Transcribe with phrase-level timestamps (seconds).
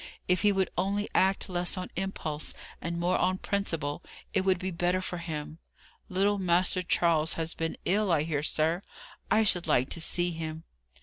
[0.27, 4.01] If he would only act less on impulse and more on principle,
[4.33, 5.59] it would be better for him.
[6.09, 8.81] Little Master Charles has been ill, I hear, sir?
[9.29, 10.63] I should like to see him."